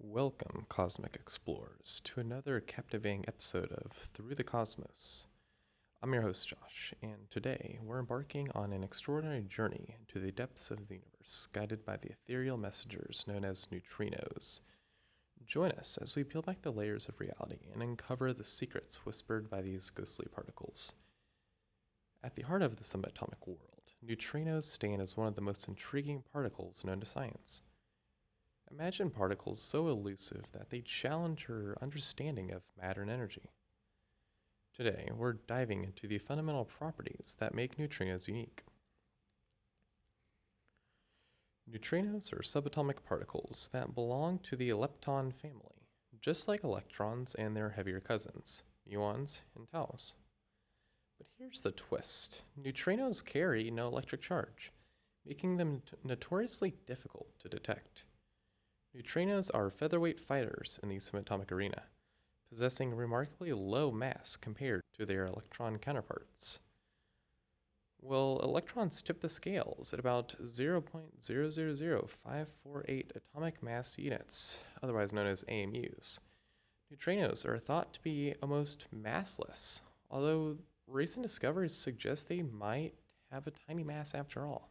Welcome, 0.00 0.66
Cosmic 0.68 1.16
Explorers, 1.16 2.00
to 2.04 2.20
another 2.20 2.60
captivating 2.60 3.24
episode 3.26 3.72
of 3.72 3.90
Through 3.90 4.36
the 4.36 4.44
Cosmos. 4.44 5.26
I'm 6.00 6.12
your 6.14 6.22
host, 6.22 6.48
Josh, 6.48 6.94
and 7.02 7.28
today 7.30 7.80
we're 7.82 7.98
embarking 7.98 8.48
on 8.54 8.72
an 8.72 8.84
extraordinary 8.84 9.42
journey 9.42 9.96
into 9.98 10.24
the 10.24 10.30
depths 10.30 10.70
of 10.70 10.86
the 10.86 10.94
universe, 10.94 11.48
guided 11.52 11.84
by 11.84 11.96
the 11.96 12.10
ethereal 12.10 12.56
messengers 12.56 13.24
known 13.26 13.44
as 13.44 13.66
neutrinos. 13.72 14.60
Join 15.44 15.72
us 15.72 15.98
as 16.00 16.14
we 16.14 16.22
peel 16.22 16.42
back 16.42 16.62
the 16.62 16.70
layers 16.70 17.08
of 17.08 17.18
reality 17.18 17.66
and 17.74 17.82
uncover 17.82 18.32
the 18.32 18.44
secrets 18.44 19.04
whispered 19.04 19.50
by 19.50 19.62
these 19.62 19.90
ghostly 19.90 20.28
particles. 20.32 20.94
At 22.22 22.36
the 22.36 22.42
heart 22.42 22.62
of 22.62 22.76
the 22.76 22.84
subatomic 22.84 23.48
world, 23.48 23.94
neutrinos 24.06 24.64
stand 24.64 25.02
as 25.02 25.16
one 25.16 25.26
of 25.26 25.34
the 25.34 25.40
most 25.40 25.66
intriguing 25.66 26.22
particles 26.32 26.84
known 26.84 27.00
to 27.00 27.06
science. 27.06 27.62
Imagine 28.70 29.10
particles 29.10 29.62
so 29.62 29.88
elusive 29.88 30.52
that 30.52 30.70
they 30.70 30.80
challenge 30.80 31.46
your 31.48 31.76
understanding 31.80 32.52
of 32.52 32.62
matter 32.80 33.00
and 33.00 33.10
energy. 33.10 33.50
Today, 34.74 35.10
we're 35.14 35.32
diving 35.32 35.84
into 35.84 36.06
the 36.06 36.18
fundamental 36.18 36.64
properties 36.64 37.36
that 37.40 37.54
make 37.54 37.78
neutrinos 37.78 38.28
unique. 38.28 38.62
Neutrinos 41.70 42.32
are 42.32 42.42
subatomic 42.42 43.04
particles 43.04 43.70
that 43.72 43.94
belong 43.94 44.38
to 44.38 44.56
the 44.56 44.70
lepton 44.70 45.34
family, 45.34 45.86
just 46.20 46.46
like 46.46 46.62
electrons 46.62 47.34
and 47.34 47.56
their 47.56 47.70
heavier 47.70 48.00
cousins, 48.00 48.62
muons 48.90 49.42
and 49.56 49.68
taus. 49.70 50.14
But 51.18 51.26
here's 51.38 51.62
the 51.62 51.72
twist 51.72 52.42
neutrinos 52.58 53.24
carry 53.24 53.70
no 53.70 53.88
electric 53.88 54.20
charge, 54.20 54.72
making 55.26 55.56
them 55.56 55.82
notoriously 56.04 56.74
difficult 56.86 57.38
to 57.40 57.48
detect. 57.48 58.04
Neutrinos 58.96 59.50
are 59.52 59.70
featherweight 59.70 60.18
fighters 60.18 60.80
in 60.82 60.88
the 60.88 60.96
subatomic 60.96 61.52
arena, 61.52 61.82
possessing 62.48 62.94
remarkably 62.94 63.52
low 63.52 63.90
mass 63.90 64.34
compared 64.36 64.80
to 64.96 65.04
their 65.04 65.26
electron 65.26 65.76
counterparts. 65.78 66.60
Well, 68.00 68.40
electrons 68.42 69.02
tip 69.02 69.20
the 69.20 69.28
scales 69.28 69.92
at 69.92 70.00
about 70.00 70.36
0.000548 70.42 73.16
atomic 73.16 73.62
mass 73.62 73.98
units, 73.98 74.64
otherwise 74.82 75.12
known 75.12 75.26
as 75.26 75.44
AMUs. 75.48 76.20
Neutrinos 76.90 77.44
are 77.44 77.58
thought 77.58 77.92
to 77.92 78.00
be 78.00 78.34
almost 78.40 78.86
massless, 78.94 79.82
although 80.10 80.56
recent 80.86 81.22
discoveries 81.22 81.74
suggest 81.74 82.28
they 82.28 82.42
might 82.42 82.94
have 83.30 83.46
a 83.46 83.52
tiny 83.66 83.84
mass 83.84 84.14
after 84.14 84.46
all. 84.46 84.70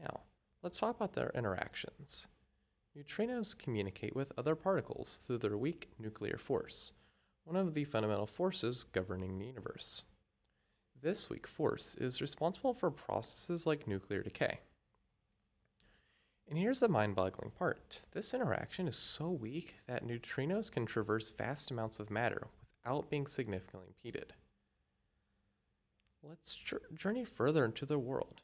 Now, 0.00 0.22
let's 0.62 0.78
talk 0.78 0.96
about 0.96 1.12
their 1.12 1.30
interactions. 1.34 2.26
Neutrinos 2.96 3.58
communicate 3.58 4.14
with 4.14 4.32
other 4.36 4.54
particles 4.54 5.16
through 5.18 5.38
their 5.38 5.56
weak 5.56 5.88
nuclear 5.98 6.36
force, 6.36 6.92
one 7.44 7.56
of 7.56 7.72
the 7.72 7.84
fundamental 7.84 8.26
forces 8.26 8.84
governing 8.84 9.38
the 9.38 9.46
universe. 9.46 10.04
This 11.00 11.30
weak 11.30 11.46
force 11.46 11.94
is 11.94 12.20
responsible 12.20 12.74
for 12.74 12.90
processes 12.90 13.66
like 13.66 13.88
nuclear 13.88 14.22
decay. 14.22 14.60
And 16.46 16.58
here's 16.58 16.80
the 16.80 16.88
mind 16.88 17.16
boggling 17.16 17.52
part 17.52 18.02
this 18.12 18.34
interaction 18.34 18.86
is 18.86 18.96
so 18.96 19.30
weak 19.30 19.76
that 19.86 20.06
neutrinos 20.06 20.70
can 20.70 20.84
traverse 20.84 21.30
vast 21.30 21.70
amounts 21.70 21.98
of 21.98 22.10
matter 22.10 22.48
without 22.84 23.08
being 23.08 23.26
significantly 23.26 23.88
impeded. 23.88 24.34
Let's 26.22 26.62
journey 26.94 27.24
further 27.24 27.64
into 27.64 27.86
the 27.86 27.98
world. 27.98 28.42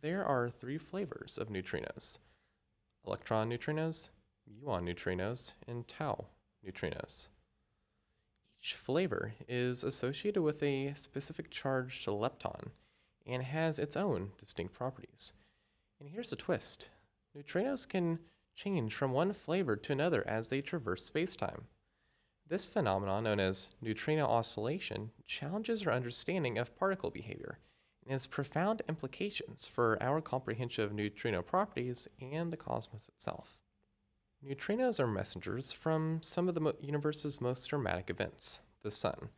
There 0.00 0.24
are 0.24 0.48
three 0.48 0.78
flavors 0.78 1.36
of 1.36 1.48
neutrinos 1.48 2.20
electron 3.06 3.50
neutrinos, 3.50 4.10
muon 4.48 4.84
neutrinos, 4.84 5.54
and 5.66 5.86
tau 5.86 6.26
neutrinos. 6.66 7.28
Each 8.60 8.74
flavor 8.74 9.34
is 9.46 9.84
associated 9.84 10.42
with 10.42 10.62
a 10.62 10.94
specific 10.94 11.50
charged 11.50 12.06
lepton 12.06 12.70
and 13.26 13.42
has 13.42 13.78
its 13.78 13.96
own 13.96 14.32
distinct 14.38 14.74
properties. 14.74 15.34
And 16.00 16.08
here's 16.08 16.32
a 16.32 16.36
twist 16.36 16.90
neutrinos 17.36 17.88
can 17.88 18.20
change 18.54 18.94
from 18.94 19.12
one 19.12 19.32
flavor 19.32 19.76
to 19.76 19.92
another 19.92 20.26
as 20.26 20.48
they 20.48 20.60
traverse 20.60 21.08
spacetime. 21.08 21.62
This 22.46 22.66
phenomenon, 22.66 23.24
known 23.24 23.40
as 23.40 23.74
neutrino 23.80 24.26
oscillation, 24.26 25.10
challenges 25.26 25.86
our 25.86 25.92
understanding 25.92 26.58
of 26.58 26.76
particle 26.76 27.10
behavior 27.10 27.58
and 28.04 28.12
has 28.12 28.26
profound 28.26 28.82
implications 28.88 29.66
for 29.66 30.00
our 30.02 30.20
comprehension 30.20 30.84
of 30.84 30.92
neutrino 30.92 31.42
properties 31.42 32.08
and 32.20 32.52
the 32.52 32.56
cosmos 32.56 33.08
itself. 33.08 33.58
Neutrinos 34.46 35.00
are 35.00 35.06
messengers 35.06 35.72
from 35.72 36.20
some 36.22 36.48
of 36.48 36.54
the 36.54 36.74
universe's 36.80 37.40
most 37.40 37.66
dramatic 37.66 38.10
events, 38.10 38.60
the 38.82 38.90
Sun. 38.90 39.30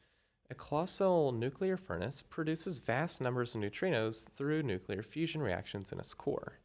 A 0.51 0.55
colossal 0.55 1.33
nuclear 1.33 1.77
furnace 1.77 2.23
produces 2.23 2.81
vast 2.81 3.21
numbers 3.21 3.55
of 3.55 3.61
neutrinos 3.61 4.29
through 4.29 4.63
nuclear 4.63 5.03
fusion 5.03 5.43
reactions 5.43 5.93
in 5.93 6.01
its 6.01 6.15
core. 6.15 6.59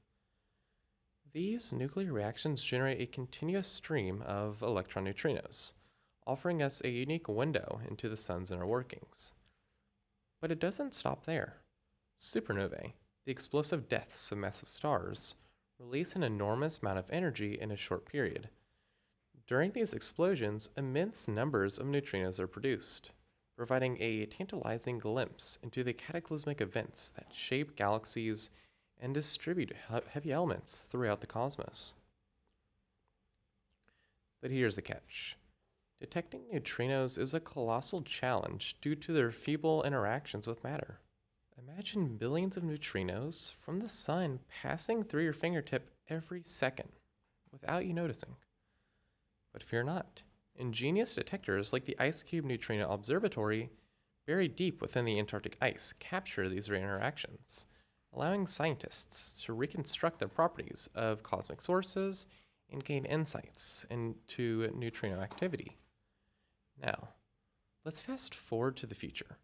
These 1.34 1.72
nuclear 1.72 2.12
reactions 2.12 2.64
generate 2.64 3.00
a 3.00 3.06
continuous 3.06 3.68
stream 3.68 4.22
of 4.24 4.62
electron 4.62 5.06
neutrinos, 5.06 5.74
offering 6.28 6.62
us 6.62 6.82
a 6.84 6.90
unique 6.90 7.28
window 7.28 7.80
into 7.88 8.10
the 8.10 8.18
Sun's 8.18 8.52
inner 8.52 8.66
workings. 8.66 9.34
But 10.42 10.52
it 10.52 10.60
doesn't 10.60 10.94
stop 10.96 11.26
there. 11.26 11.58
Supernovae, 12.22 12.94
the 13.26 13.32
explosive 13.32 13.90
deaths 13.90 14.32
of 14.32 14.38
massive 14.38 14.70
stars, 14.70 15.38
release 15.80 16.16
an 16.16 16.22
enormous 16.22 16.78
amount 16.78 17.00
of 17.00 17.10
energy 17.10 17.60
in 17.60 17.72
a 17.72 17.76
short 17.76 18.06
period. 18.06 18.50
During 19.48 19.72
these 19.72 19.96
explosions, 19.96 20.70
immense 20.78 21.28
numbers 21.28 21.80
of 21.80 21.88
neutrinos 21.88 22.40
are 22.40 22.46
produced, 22.46 23.12
providing 23.58 23.98
a 24.00 24.28
tantalizing 24.28 25.00
glimpse 25.00 25.58
into 25.64 25.84
the 25.84 25.94
cataclysmic 25.94 26.62
events 26.62 27.10
that 27.10 27.34
shape 27.34 27.76
galaxies 27.76 28.52
and 29.00 29.16
distribute 29.16 29.74
heavy 30.12 30.32
elements 30.32 30.84
throughout 30.84 31.22
the 31.22 31.28
cosmos. 31.28 31.96
But 34.44 34.52
here's 34.52 34.76
the 34.76 34.84
catch 34.84 35.38
detecting 36.00 36.42
neutrinos 36.54 37.18
is 37.18 37.34
a 37.34 37.40
colossal 37.40 38.04
challenge 38.04 38.80
due 38.80 38.94
to 38.94 39.12
their 39.12 39.32
feeble 39.32 39.82
interactions 39.82 40.48
with 40.48 40.64
matter. 40.64 41.00
Imagine 41.74 42.18
billions 42.18 42.58
of 42.58 42.64
neutrinos 42.64 43.54
from 43.54 43.80
the 43.80 43.88
sun 43.88 44.40
passing 44.62 45.04
through 45.04 45.24
your 45.24 45.34
fingertip 45.34 45.90
every 46.10 46.44
second 46.44 46.90
without 47.52 47.86
you 47.86 47.94
noticing. 47.94 48.36
But 49.54 49.64
fear 49.64 49.84
not. 49.84 50.24
Ingenious 50.56 51.14
detectors 51.14 51.72
like 51.72 51.86
the 51.86 51.96
IceCube 52.00 52.44
Neutrino 52.44 52.92
Observatory, 52.92 53.70
buried 54.28 54.56
deep 54.56 54.82
within 54.82 55.06
the 55.06 55.18
Antarctic 55.18 55.56
ice, 55.62 55.94
capture 55.94 56.50
these 56.50 56.68
interactions, 56.68 57.68
allowing 58.14 58.48
scientists 58.48 59.42
to 59.44 59.54
reconstruct 59.54 60.20
the 60.20 60.28
properties 60.28 60.90
of 60.94 61.24
cosmic 61.24 61.62
sources 61.62 62.28
and 62.70 62.84
gain 62.84 63.06
insights 63.06 63.86
into 63.90 64.70
neutrino 64.76 65.22
activity. 65.22 65.78
Now, 66.82 67.10
let's 67.86 68.02
fast 68.02 68.36
forward 68.36 68.76
to 68.78 68.86
the 68.86 68.96
future 68.96 69.38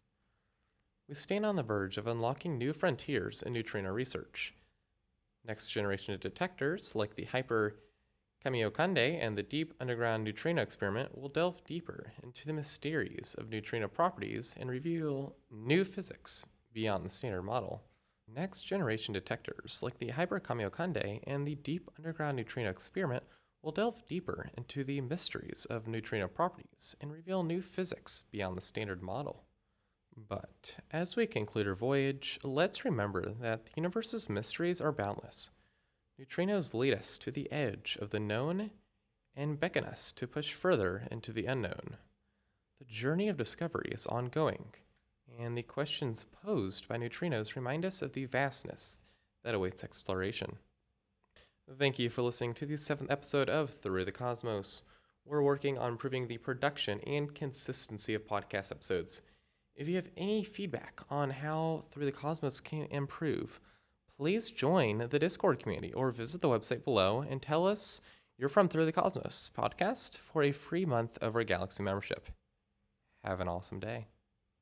we 1.08 1.14
stand 1.14 1.46
on 1.46 1.56
the 1.56 1.62
verge 1.62 1.96
of 1.96 2.06
unlocking 2.06 2.58
new 2.58 2.72
frontiers 2.72 3.42
in 3.42 3.54
neutrino 3.54 3.90
research. 3.90 4.54
Next 5.46 5.70
generation 5.70 6.18
detectors, 6.20 6.94
like 6.94 7.14
the 7.14 7.24
Hyper 7.24 7.76
Kamiokande 8.44 9.18
and 9.18 9.36
the 9.36 9.42
Deep 9.42 9.72
Underground 9.80 10.22
Neutrino 10.22 10.60
Experiment, 10.60 11.16
will 11.16 11.30
delve 11.30 11.64
deeper 11.64 12.12
into 12.22 12.46
the 12.46 12.52
mysteries 12.52 13.34
of 13.38 13.48
neutrino 13.48 13.88
properties 13.88 14.54
and 14.60 14.70
reveal 14.70 15.34
new 15.50 15.82
physics 15.82 16.44
beyond 16.74 17.06
the 17.06 17.10
standard 17.10 17.42
model. 17.42 17.84
Next 18.32 18.64
generation 18.64 19.14
detectors, 19.14 19.80
like 19.82 19.98
the 19.98 20.08
Hyper 20.08 20.38
Kamiokande 20.38 21.22
and 21.26 21.46
the 21.46 21.54
Deep 21.54 21.90
Underground 21.96 22.36
Neutrino 22.36 22.68
Experiment, 22.68 23.24
will 23.62 23.72
delve 23.72 24.06
deeper 24.08 24.50
into 24.56 24.84
the 24.84 25.00
mysteries 25.00 25.66
of 25.70 25.88
neutrino 25.88 26.28
properties 26.28 26.94
and 27.00 27.10
reveal 27.10 27.42
new 27.42 27.62
physics 27.62 28.22
beyond 28.30 28.58
the 28.58 28.62
standard 28.62 29.02
model. 29.02 29.47
But 30.26 30.78
as 30.90 31.14
we 31.14 31.26
conclude 31.26 31.68
our 31.68 31.74
voyage, 31.74 32.40
let's 32.42 32.84
remember 32.84 33.30
that 33.30 33.66
the 33.66 33.72
universe's 33.76 34.28
mysteries 34.28 34.80
are 34.80 34.90
boundless. 34.90 35.50
Neutrinos 36.18 36.74
lead 36.74 36.94
us 36.94 37.18
to 37.18 37.30
the 37.30 37.50
edge 37.52 37.96
of 38.00 38.10
the 38.10 38.18
known 38.18 38.70
and 39.36 39.60
beckon 39.60 39.84
us 39.84 40.10
to 40.12 40.26
push 40.26 40.52
further 40.52 41.06
into 41.10 41.32
the 41.32 41.46
unknown. 41.46 41.98
The 42.80 42.84
journey 42.84 43.28
of 43.28 43.36
discovery 43.36 43.90
is 43.92 44.06
ongoing, 44.06 44.74
and 45.38 45.56
the 45.56 45.62
questions 45.62 46.24
posed 46.24 46.88
by 46.88 46.96
neutrinos 46.96 47.54
remind 47.54 47.84
us 47.84 48.02
of 48.02 48.14
the 48.14 48.24
vastness 48.24 49.04
that 49.44 49.54
awaits 49.54 49.84
exploration. 49.84 50.56
Thank 51.78 51.98
you 52.00 52.10
for 52.10 52.22
listening 52.22 52.54
to 52.54 52.66
the 52.66 52.78
seventh 52.78 53.10
episode 53.10 53.48
of 53.48 53.70
Through 53.70 54.04
the 54.04 54.12
Cosmos. 54.12 54.82
We're 55.24 55.42
working 55.42 55.78
on 55.78 55.92
improving 55.92 56.26
the 56.26 56.38
production 56.38 57.00
and 57.06 57.32
consistency 57.34 58.14
of 58.14 58.26
podcast 58.26 58.72
episodes. 58.72 59.22
If 59.78 59.86
you 59.86 59.94
have 59.94 60.10
any 60.16 60.42
feedback 60.42 61.02
on 61.08 61.30
how 61.30 61.84
Through 61.92 62.06
the 62.06 62.12
Cosmos 62.12 62.58
can 62.58 62.88
improve, 62.90 63.60
please 64.16 64.50
join 64.50 65.06
the 65.08 65.20
Discord 65.20 65.60
community 65.60 65.92
or 65.92 66.10
visit 66.10 66.40
the 66.40 66.48
website 66.48 66.82
below 66.82 67.20
and 67.20 67.40
tell 67.40 67.64
us 67.64 68.00
you're 68.36 68.48
From 68.48 68.68
Through 68.68 68.86
the 68.86 68.92
Cosmos 68.92 69.52
podcast 69.56 70.18
for 70.18 70.42
a 70.42 70.50
free 70.50 70.84
month 70.84 71.16
of 71.18 71.36
our 71.36 71.44
Galaxy 71.44 71.84
membership. 71.84 72.28
Have 73.22 73.40
an 73.40 73.46
awesome 73.46 73.78
day. 73.78 74.08